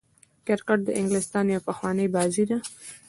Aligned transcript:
کرکټ 0.45 0.79
د 0.85 0.89
انګلستان 0.99 1.45
يوه 1.53 1.65
پخوانۍ 1.67 2.07
بازي 2.15 2.43
ده. 2.49 2.57